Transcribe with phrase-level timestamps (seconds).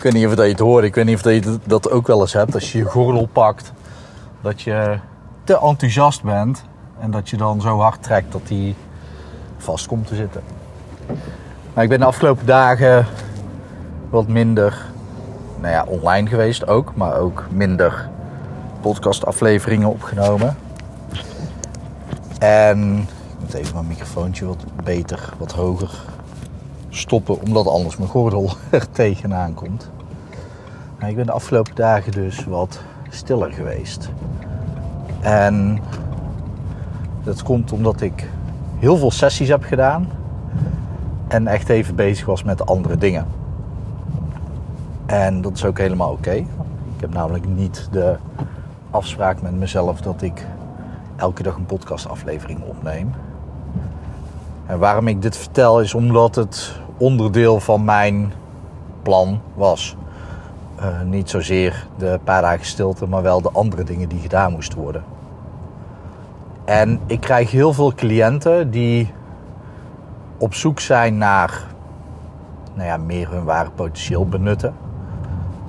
[0.00, 1.90] Ik weet niet of dat je het hoort, ik weet niet of dat je dat
[1.90, 2.54] ook wel eens hebt.
[2.54, 3.72] Als je je gordel pakt,
[4.40, 4.98] dat je
[5.44, 6.64] te enthousiast bent
[7.00, 8.74] en dat je dan zo hard trekt dat die
[9.58, 10.42] vast komt te zitten.
[11.74, 13.06] Maar ik ben de afgelopen dagen
[14.10, 14.86] wat minder
[15.58, 18.08] nou ja, online geweest ook, maar ook minder
[18.80, 20.56] podcastafleveringen opgenomen.
[22.38, 25.90] En ik moet even mijn microfoontje wat beter, wat hoger
[26.90, 29.90] stoppen, omdat anders mijn gordel er tegenaan komt.
[30.98, 34.10] Maar ik ben de afgelopen dagen dus wat stiller geweest.
[35.20, 35.78] En
[37.24, 38.30] dat komt omdat ik
[38.78, 40.08] heel veel sessies heb gedaan
[41.28, 43.26] en echt even bezig was met andere dingen.
[45.06, 46.32] En dat is ook helemaal oké.
[46.32, 48.16] Ik heb namelijk niet de
[48.90, 50.46] afspraak met mezelf dat ik
[51.16, 53.12] elke dag een podcastaflevering opneem.
[54.66, 58.32] En waarom ik dit vertel is omdat het onderdeel van mijn
[59.02, 59.96] plan was.
[60.80, 64.78] Uh, niet zozeer de paar dagen stilte, maar wel de andere dingen die gedaan moesten
[64.78, 65.04] worden.
[66.64, 69.12] En ik krijg heel veel cliënten die
[70.38, 71.66] op zoek zijn naar
[72.74, 74.74] nou ja, meer hun ware potentieel benutten.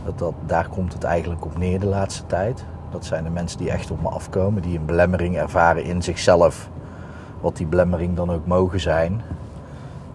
[0.06, 2.66] Dat, dat, daar komt het eigenlijk op neer de laatste tijd.
[2.92, 6.70] Dat zijn de mensen die echt op me afkomen, die een belemmering ervaren in zichzelf,
[7.42, 9.22] wat die belemmering dan ook mogen zijn.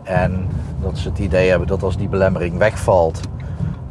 [0.07, 0.49] En
[0.81, 3.21] dat ze het idee hebben dat als die belemmering wegvalt,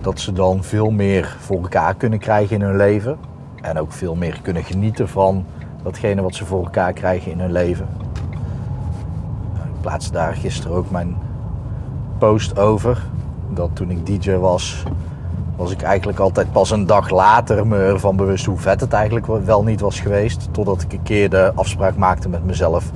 [0.02, 3.18] dat ze dan veel meer voor elkaar kunnen krijgen in hun leven.
[3.62, 5.46] En ook veel meer kunnen genieten van
[5.84, 7.88] datgene wat ze voor elkaar krijgen in hun leven.
[9.54, 11.18] Ik plaatste daar gisteren ook mijn
[12.18, 13.04] post over.
[13.50, 14.84] Dat toen ik DJ was,
[15.56, 19.26] was ik eigenlijk altijd pas een dag later me ervan bewust hoe vet het eigenlijk
[19.46, 20.48] wel niet was geweest.
[20.52, 22.92] Totdat ik een keer de afspraak maakte met mezelf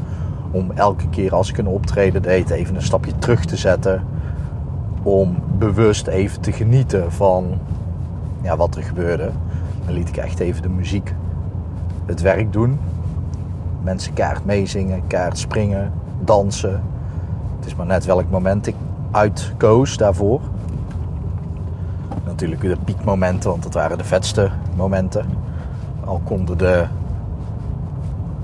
[0.52, 4.04] om elke keer als ik een optreden deed even een stapje terug te zetten.
[5.04, 7.60] Om bewust even te genieten van
[8.42, 9.30] ja, wat er gebeurde.
[9.86, 11.14] Dan liet ik echt even de muziek
[12.06, 12.80] het werk doen.
[13.82, 15.92] Mensen kaart meezingen, kaart springen,
[16.24, 16.82] dansen.
[17.58, 18.76] Het is maar net welk moment ik
[19.12, 20.42] uitkoos daarvoor.
[22.26, 25.26] Natuurlijk de piekmomenten, want dat waren de vetste momenten.
[26.06, 26.86] Al konden de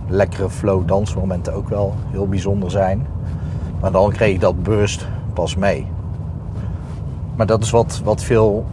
[0.07, 3.07] lekkere flow dansmomenten ook wel heel bijzonder zijn.
[3.79, 5.87] Maar dan kreeg ik dat bewust pas mee.
[7.35, 8.65] Maar dat is wat, wat veel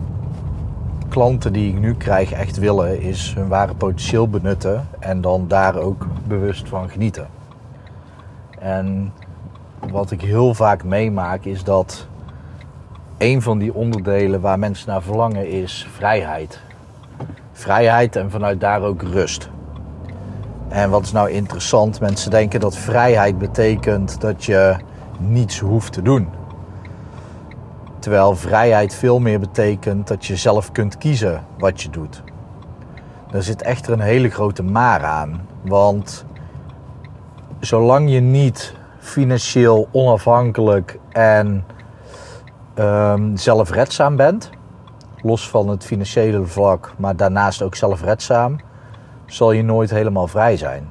[1.08, 5.76] klanten die ik nu krijg echt willen, is hun ware potentieel benutten en dan daar
[5.76, 7.26] ook bewust van genieten.
[8.58, 9.12] En
[9.90, 12.06] wat ik heel vaak meemaak is dat
[13.18, 16.60] een van die onderdelen waar mensen naar verlangen is vrijheid.
[17.52, 19.50] Vrijheid en vanuit daar ook rust.
[20.72, 22.00] En wat is nou interessant?
[22.00, 24.76] Mensen denken dat vrijheid betekent dat je
[25.18, 26.28] niets hoeft te doen.
[27.98, 32.22] Terwijl vrijheid veel meer betekent dat je zelf kunt kiezen wat je doet.
[33.30, 35.46] Er zit echter een hele grote maar aan.
[35.62, 36.24] Want
[37.60, 41.64] zolang je niet financieel onafhankelijk en
[42.78, 44.50] um, zelfredzaam bent,
[45.22, 48.56] los van het financiële vlak, maar daarnaast ook zelfredzaam,
[49.32, 50.88] zal je nooit helemaal vrij zijn.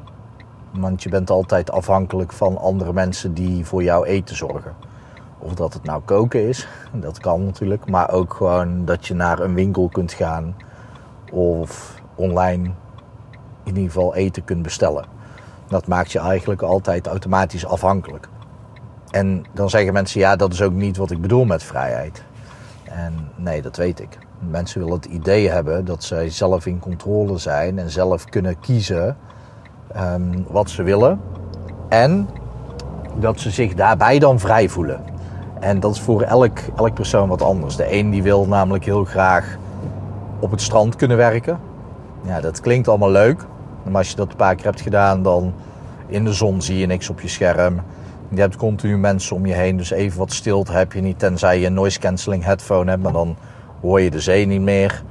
[0.71, 4.75] Want je bent altijd afhankelijk van andere mensen die voor jouw eten zorgen.
[5.39, 7.89] Of dat het nou koken is, dat kan natuurlijk.
[7.89, 10.55] Maar ook gewoon dat je naar een winkel kunt gaan.
[11.31, 12.63] Of online
[13.63, 15.05] in ieder geval eten kunt bestellen.
[15.67, 18.27] Dat maakt je eigenlijk altijd automatisch afhankelijk.
[19.11, 22.23] En dan zeggen mensen, ja, dat is ook niet wat ik bedoel met vrijheid.
[22.95, 24.17] En nee, dat weet ik.
[24.39, 29.17] Mensen willen het idee hebben dat zij zelf in controle zijn en zelf kunnen kiezen
[29.97, 31.21] um, wat ze willen.
[31.89, 32.29] En
[33.15, 35.03] dat ze zich daarbij dan vrij voelen.
[35.59, 37.75] En dat is voor elk, elk persoon wat anders.
[37.75, 39.57] De een die wil namelijk heel graag
[40.39, 41.59] op het strand kunnen werken.
[42.21, 43.45] Ja, dat klinkt allemaal leuk.
[43.83, 45.53] Maar als je dat een paar keer hebt gedaan, dan
[46.07, 47.81] in de zon zie je niks op je scherm.
[48.33, 51.19] Je hebt continu mensen om je heen, dus even wat stilte heb je niet.
[51.19, 53.35] Tenzij je een noise cancelling headphone hebt, maar dan
[53.81, 55.03] hoor je de zee niet meer.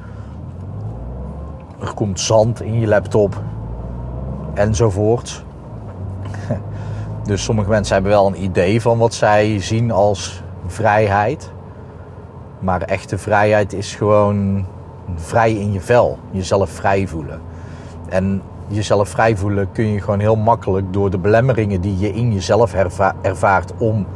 [1.80, 3.42] Er komt zand in je laptop
[4.54, 5.44] enzovoort.
[7.24, 11.50] Dus sommige mensen hebben wel een idee van wat zij zien als vrijheid.
[12.58, 14.66] Maar echte vrijheid is gewoon
[15.14, 17.40] vrij in je vel, jezelf vrij voelen.
[18.08, 18.42] En
[18.76, 22.74] jezelf vrij voelen kun je gewoon heel makkelijk door de belemmeringen die je in jezelf
[23.22, 24.06] ervaart om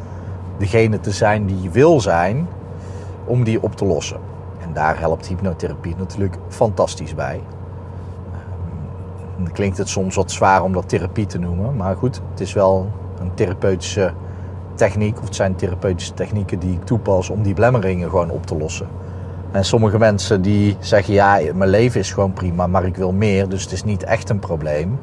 [0.58, 2.48] degene te zijn die je wil zijn,
[3.24, 4.18] om die op te lossen.
[4.62, 7.40] En daar helpt hypnotherapie natuurlijk fantastisch bij.
[9.36, 12.52] Dan klinkt het soms wat zwaar om dat therapie te noemen, maar goed, het is
[12.52, 12.90] wel
[13.20, 14.12] een therapeutische
[14.74, 18.56] techniek, of het zijn therapeutische technieken die ik toepas om die belemmeringen gewoon op te
[18.56, 18.88] lossen.
[19.54, 23.48] En sommige mensen die zeggen, ja, mijn leven is gewoon prima, maar ik wil meer,
[23.48, 24.98] dus het is niet echt een probleem.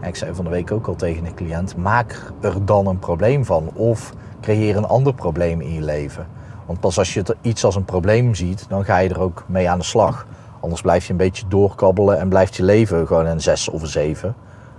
[0.00, 2.98] En ik zei van de week ook al tegen een cliënt, maak er dan een
[2.98, 3.70] probleem van.
[3.74, 6.26] Of creëer een ander probleem in je leven.
[6.66, 9.70] Want pas als je iets als een probleem ziet, dan ga je er ook mee
[9.70, 10.26] aan de slag.
[10.60, 13.88] Anders blijf je een beetje doorkabbelen en blijft je leven gewoon een 6 of een
[13.88, 14.34] 7.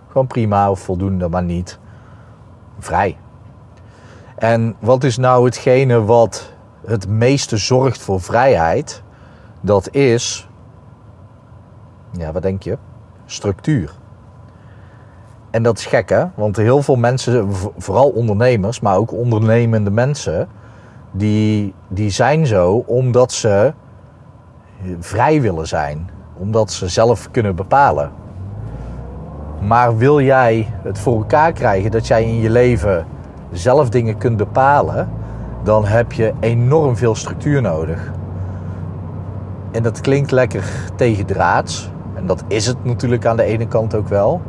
[0.08, 1.80] Gewoon prima of voldoende, maar niet
[2.80, 3.18] vrij.
[4.36, 6.54] En wat is nou hetgene wat
[6.86, 9.04] het meeste zorgt voor vrijheid?
[9.62, 10.50] Dat is,
[12.12, 12.78] ja, wat denk je?
[13.26, 13.92] Structuur.
[15.50, 20.48] En dat is gek hè, want heel veel mensen, vooral ondernemers, maar ook ondernemende mensen,
[21.12, 23.74] die, die zijn zo omdat ze
[25.00, 26.10] vrij willen zijn.
[26.38, 28.12] Omdat ze zelf kunnen bepalen.
[29.60, 33.06] Maar wil jij het voor elkaar krijgen dat jij in je leven
[33.52, 35.10] zelf dingen kunt bepalen,
[35.64, 38.12] dan heb je enorm veel structuur nodig.
[39.72, 40.64] En dat klinkt lekker
[40.96, 41.90] tegendraads.
[42.14, 44.42] En dat is het natuurlijk aan de ene kant ook wel.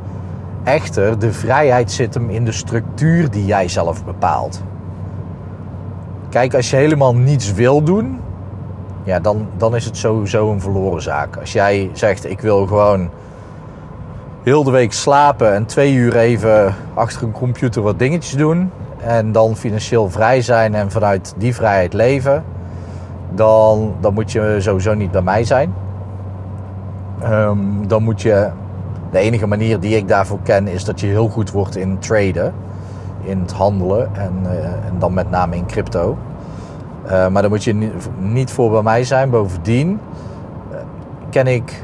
[0.64, 4.62] Echter, de vrijheid zit hem in de structuur die jij zelf bepaalt.
[6.28, 8.20] Kijk, als je helemaal niets wil doen,
[9.02, 11.36] ja, dan, dan is het sowieso een verloren zaak.
[11.36, 13.10] Als jij zegt, ik wil gewoon
[14.42, 18.70] heel de week slapen en twee uur even achter een computer wat dingetjes doen.
[19.04, 22.44] En dan financieel vrij zijn en vanuit die vrijheid leven.
[23.34, 25.74] Dan, dan moet je sowieso niet bij mij zijn.
[27.22, 28.50] Ehm, dan moet je.
[29.10, 32.54] De enige manier die ik daarvoor ken is dat je heel goed wordt in traden.
[33.20, 36.16] In het handelen en, uh, en dan met name in crypto.
[37.04, 39.30] Uh, maar dan moet je niet voor bij mij zijn.
[39.30, 40.00] Bovendien
[40.70, 40.76] uh,
[41.30, 41.82] ken ik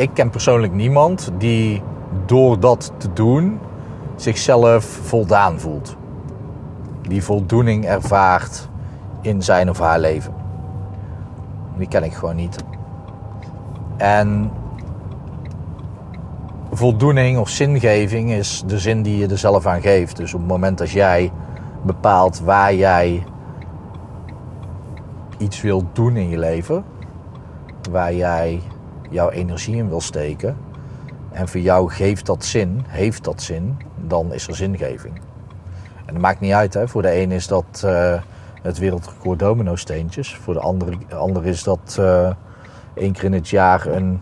[0.00, 1.82] ik ken persoonlijk niemand die
[2.26, 3.58] door dat te doen
[4.20, 5.96] zichzelf voldaan voelt.
[7.02, 8.68] Die voldoening ervaart
[9.20, 10.34] in zijn of haar leven.
[11.76, 12.64] Die ken ik gewoon niet.
[13.96, 14.50] En
[16.70, 20.16] voldoening of zingeving is de zin die je er zelf aan geeft.
[20.16, 21.32] Dus op het moment dat jij
[21.82, 23.24] bepaalt waar jij
[25.38, 26.84] iets wilt doen in je leven,
[27.90, 28.60] waar jij
[29.10, 30.56] jouw energie in wil steken.
[31.32, 35.20] En voor jou geeft dat zin, heeft dat zin, dan is er zingeving.
[36.06, 36.74] En dat maakt niet uit.
[36.74, 36.88] Hè.
[36.88, 38.20] Voor de een is dat uh,
[38.62, 40.36] het wereldrecord domino steentjes.
[40.36, 42.30] Voor de andere, ander is dat uh,
[42.94, 44.20] één keer in het jaar een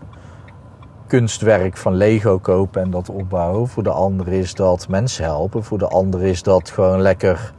[1.07, 3.67] kunstwerk van Lego kopen en dat opbouwen.
[3.67, 5.63] Voor de ander is dat mensen helpen.
[5.63, 7.53] Voor de ander is dat gewoon lekker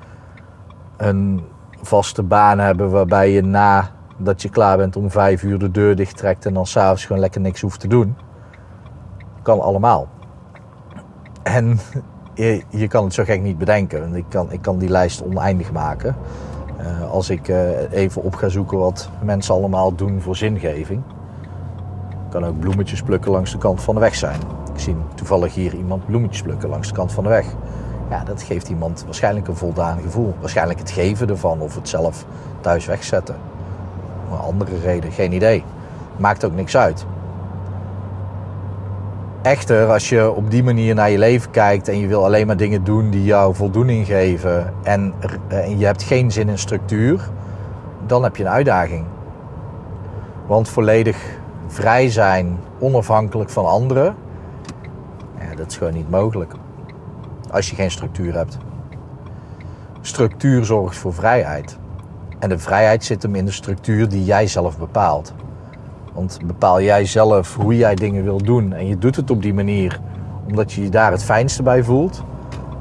[0.96, 1.44] een
[1.82, 5.96] vaste baan hebben waarbij je na dat je klaar bent om vijf uur de deur
[5.96, 8.16] dicht trekt en dan s'avonds gewoon lekker niks hoeft te doen.
[9.58, 10.08] Allemaal.
[11.42, 11.78] En
[12.34, 14.14] je, je kan het zo gek niet bedenken.
[14.14, 16.16] Ik kan, ik kan die lijst oneindig maken.
[16.80, 21.02] Uh, als ik uh, even op ga zoeken wat mensen allemaal doen voor zingeving.
[22.30, 24.40] Kan ook bloemetjes plukken langs de kant van de weg zijn.
[24.74, 27.46] Ik zie toevallig hier iemand bloemetjes plukken langs de kant van de weg.
[28.10, 30.34] Ja, dat geeft iemand waarschijnlijk een voldaan gevoel.
[30.40, 32.24] Waarschijnlijk het geven ervan of het zelf
[32.60, 33.36] thuis wegzetten
[34.32, 35.64] een andere reden, geen idee.
[36.16, 37.06] Maakt ook niks uit.
[39.42, 42.56] Echter, als je op die manier naar je leven kijkt en je wil alleen maar
[42.56, 45.14] dingen doen die jou voldoening geven en,
[45.48, 47.20] en je hebt geen zin in structuur,
[48.06, 49.04] dan heb je een uitdaging.
[50.46, 51.16] Want volledig
[51.66, 54.14] vrij zijn, onafhankelijk van anderen,
[55.38, 56.52] ja, dat is gewoon niet mogelijk.
[57.50, 58.58] Als je geen structuur hebt.
[60.00, 61.78] Structuur zorgt voor vrijheid.
[62.38, 65.32] En de vrijheid zit hem in de structuur die jij zelf bepaalt.
[66.12, 69.54] Want bepaal jij zelf hoe jij dingen wil doen en je doet het op die
[69.54, 70.00] manier
[70.46, 72.22] omdat je je daar het fijnste bij voelt,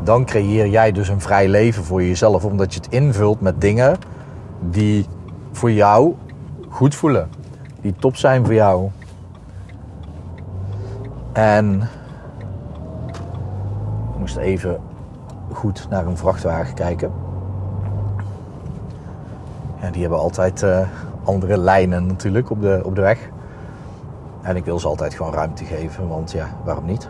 [0.04, 3.98] dan creëer jij dus een vrij leven voor jezelf omdat je het invult met dingen
[4.60, 5.06] die
[5.52, 6.16] voor jou
[6.70, 7.30] goed voelen,
[7.82, 8.90] die top zijn voor jou.
[11.34, 11.82] En
[14.14, 14.80] ik moest even
[15.52, 17.12] goed naar een vrachtwagen kijken.
[19.82, 20.88] Ja, die hebben altijd uh,
[21.30, 23.30] andere lijnen natuurlijk op de, op de weg.
[24.42, 27.10] En ik wil ze altijd gewoon ruimte geven, want ja, waarom niet?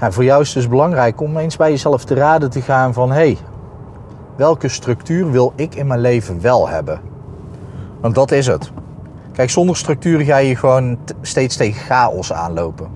[0.00, 2.92] Ja, voor jou is het dus belangrijk om eens bij jezelf te raden te gaan
[2.92, 3.08] van...
[3.10, 3.38] hé, hey,
[4.36, 7.00] welke structuur wil ik in mijn leven wel hebben?
[8.00, 8.70] Want dat is het.
[9.32, 12.88] Kijk, zonder structuur ga je gewoon steeds tegen chaos aanlopen.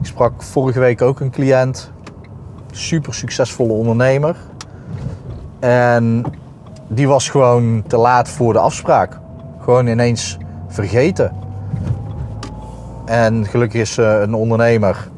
[0.00, 1.92] Ik sprak vorige week ook een cliënt,
[2.70, 4.36] super succesvolle ondernemer.
[5.62, 6.24] En
[6.88, 9.18] die was gewoon te laat voor de afspraak.
[9.60, 10.38] Gewoon ineens
[10.68, 11.32] vergeten.
[13.04, 15.08] En gelukkig is ze een ondernemer.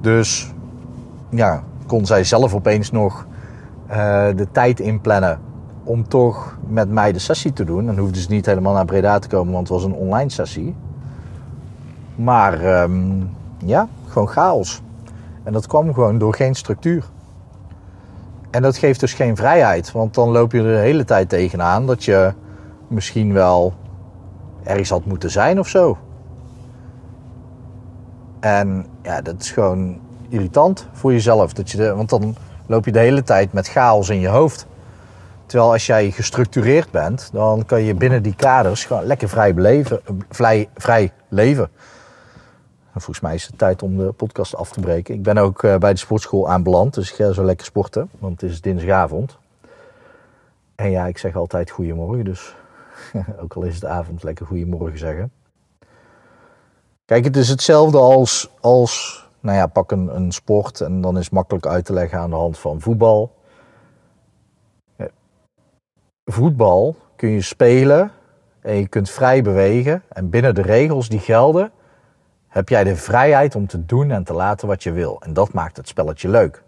[0.00, 0.52] Dus
[1.28, 3.26] ja, kon zij zelf opeens nog
[3.90, 3.96] uh,
[4.36, 5.40] de tijd inplannen
[5.84, 7.86] om toch met mij de sessie te doen.
[7.86, 10.74] Dan hoefde ze niet helemaal naar Breda te komen, want het was een online sessie.
[12.14, 13.30] Maar um,
[13.64, 14.82] ja, gewoon chaos.
[15.42, 17.04] En dat kwam gewoon door geen structuur.
[18.54, 21.86] En dat geeft dus geen vrijheid, want dan loop je er de hele tijd tegenaan
[21.86, 22.32] dat je
[22.88, 23.74] misschien wel
[24.62, 25.98] ergens had moeten zijn of zo.
[28.40, 31.52] En ja, dat is gewoon irritant voor jezelf.
[31.52, 34.66] Dat je de, want dan loop je de hele tijd met chaos in je hoofd.
[35.46, 40.00] Terwijl als jij gestructureerd bent, dan kan je binnen die kaders gewoon lekker vrij, beleven,
[40.30, 41.68] vrij, vrij leven.
[42.94, 45.14] En volgens mij is het tijd om de podcast af te breken.
[45.14, 48.40] Ik ben ook eh, bij de sportschool aanbeland, dus ik ga zo lekker sporten, want
[48.40, 49.38] het is dinsdagavond.
[50.74, 52.54] En ja, ik zeg altijd goedemorgen, dus
[53.42, 55.32] ook al is het avond, lekker goedemorgen zeggen.
[57.04, 61.30] Kijk, het is hetzelfde als, als nou ja, pak een, een sport en dan is
[61.30, 63.34] makkelijk uit te leggen aan de hand van voetbal.
[66.24, 68.10] Voetbal kun je spelen
[68.60, 71.72] en je kunt vrij bewegen en binnen de regels die gelden
[72.54, 75.20] heb jij de vrijheid om te doen en te laten wat je wil.
[75.20, 76.62] En dat maakt het spelletje leuk.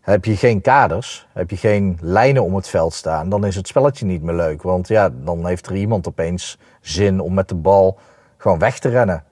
[0.00, 3.66] Heb je geen kaders, heb je geen lijnen om het veld staan, dan is het
[3.66, 4.62] spelletje niet meer leuk.
[4.62, 7.98] Want ja, dan heeft er iemand opeens zin om met de bal
[8.36, 9.24] gewoon weg te rennen.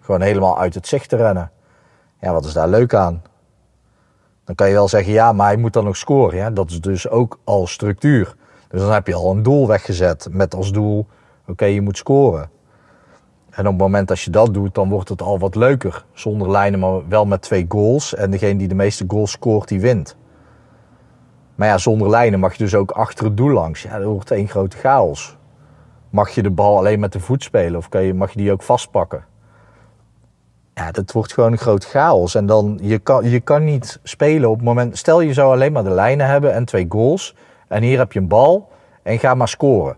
[0.00, 1.50] Gewoon helemaal uit het zicht te rennen.
[2.20, 3.22] Ja, wat is daar leuk aan?
[4.44, 6.36] Dan kan je wel zeggen, ja, maar hij moet dan nog scoren.
[6.36, 6.50] Ja?
[6.50, 8.34] Dat is dus ook al structuur.
[8.68, 11.06] Dus dan heb je al een doel weggezet met als doel,
[11.46, 12.54] oké, je moet scoren.
[13.56, 16.04] En op het moment dat je dat doet, dan wordt het al wat leuker.
[16.12, 18.14] Zonder lijnen, maar wel met twee goals.
[18.14, 20.16] En degene die de meeste goals scoort, die wint.
[21.54, 23.82] Maar ja, zonder lijnen mag je dus ook achter het doel langs.
[23.82, 25.36] Ja, dat wordt één grote chaos.
[26.10, 28.52] Mag je de bal alleen met de voet spelen of kan je, mag je die
[28.52, 29.24] ook vastpakken?
[30.74, 32.34] Ja, dat wordt gewoon een groot chaos.
[32.34, 34.98] En dan, je kan, je kan niet spelen op het moment...
[34.98, 37.34] Stel je zou alleen maar de lijnen hebben en twee goals.
[37.68, 38.68] En hier heb je een bal
[39.02, 39.96] en ga maar scoren.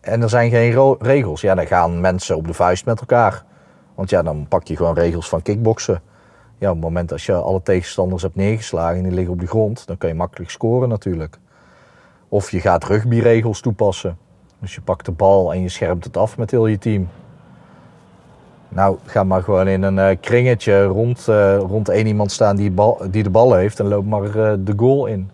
[0.00, 1.40] En er zijn geen regels.
[1.40, 3.44] Ja, dan gaan mensen op de vuist met elkaar.
[3.94, 6.02] Want ja, dan pak je gewoon regels van kickboksen.
[6.58, 9.46] Ja, op het moment als je alle tegenstanders hebt neergeslagen en die liggen op de
[9.46, 11.38] grond, dan kan je makkelijk scoren natuurlijk.
[12.28, 14.18] Of je gaat rugbyregels toepassen.
[14.58, 17.08] Dus je pakt de bal en je schermt het af met heel je team.
[18.68, 22.74] Nou, ga maar gewoon in een uh, kringetje rond, uh, rond één iemand staan die,
[23.10, 25.30] die de bal heeft en loop maar uh, de goal in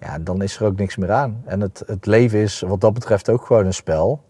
[0.00, 1.42] ja, dan is er ook niks meer aan.
[1.44, 4.24] En het, het leven is wat dat betreft ook gewoon een spel.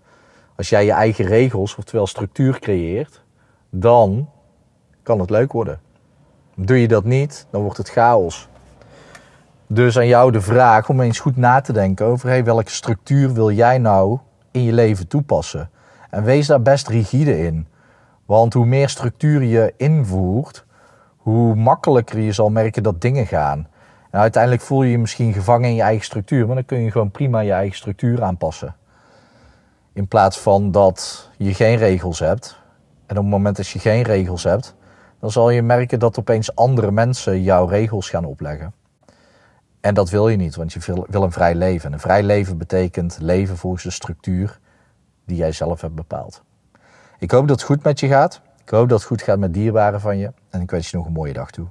[0.57, 3.23] Als jij je eigen regels, oftewel structuur creëert,
[3.71, 4.29] dan
[5.03, 5.81] kan het leuk worden.
[6.55, 8.49] Doe je dat niet, dan wordt het chaos.
[9.67, 13.51] Dus aan jou de vraag om eens goed na te denken over welke structuur wil
[13.51, 14.19] jij nou
[14.51, 15.71] in je leven toepassen.
[16.11, 17.67] En wees daar best rigide in.
[18.25, 20.65] Want hoe meer structuur je invoert,
[21.17, 23.69] hoe makkelijker je zal merken dat dingen gaan.
[24.17, 26.91] Nou, uiteindelijk voel je je misschien gevangen in je eigen structuur, maar dan kun je
[26.91, 28.77] gewoon prima je eigen structuur aanpassen.
[29.93, 32.59] In plaats van dat je geen regels hebt.
[33.07, 34.75] En op het moment dat je geen regels hebt,
[35.21, 38.75] dan zal je merken dat opeens andere mensen jouw regels gaan opleggen.
[39.81, 41.87] En dat wil je niet, want je wil een vrij leven.
[41.87, 44.59] En een vrij leven betekent leven volgens de structuur
[45.27, 46.43] die jij zelf hebt bepaald.
[47.19, 48.41] Ik hoop dat het goed met je gaat.
[48.63, 50.33] Ik hoop dat het goed gaat met dierbaren van je.
[50.51, 51.67] En ik wens je nog een mooie dag toe.